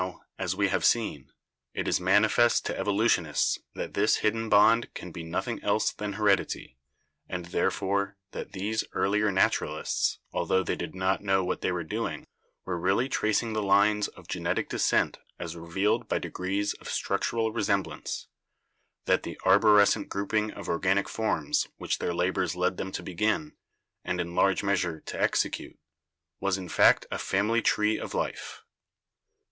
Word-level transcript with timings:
Now, 0.01 0.23
as 0.39 0.55
we 0.55 0.69
have 0.69 0.83
seen, 0.83 1.31
it 1.75 1.87
is 1.87 1.99
manifest 1.99 2.65
to 2.65 2.75
evolutionists 2.75 3.59
that 3.75 3.93
this 3.93 4.15
hidden 4.15 4.49
bond 4.49 4.91
can 4.95 5.11
be 5.11 5.21
nothing 5.21 5.63
else 5.63 5.91
than 5.91 6.13
heredity, 6.13 6.75
and, 7.29 7.45
therefore, 7.45 8.17
that 8.31 8.53
these 8.53 8.83
earlier 8.93 9.31
naturalists, 9.31 10.17
altho 10.33 10.63
they 10.63 10.75
did 10.75 10.95
not 10.95 11.21
know 11.21 11.43
what 11.43 11.61
they 11.61 11.71
were 11.71 11.83
doing, 11.83 12.25
were 12.65 12.79
really 12.79 13.07
tracing 13.09 13.53
the 13.53 13.61
lines 13.61 14.07
of 14.07 14.27
genetic 14.27 14.69
descent 14.69 15.19
as 15.37 15.55
revealed 15.55 16.07
by 16.07 16.17
degrees 16.17 16.73
of 16.73 16.89
structural 16.89 17.51
resemblance— 17.51 18.25
that 19.05 19.21
the 19.21 19.39
arborescent 19.45 20.09
grouping 20.09 20.49
of 20.49 20.67
organic 20.67 21.07
forms 21.07 21.67
which 21.77 21.99
their 21.99 22.11
labors 22.15 22.55
led 22.55 22.77
them 22.77 22.91
to 22.91 23.03
begin, 23.03 23.55
and 24.03 24.19
in 24.19 24.33
large 24.33 24.63
measure 24.63 24.99
to 25.01 25.21
execute, 25.21 25.77
was 26.39 26.57
in 26.57 26.67
fact 26.69 27.05
a 27.11 27.19
family 27.19 27.61
tree 27.61 27.99
of 27.99 28.15
life. 28.15 28.63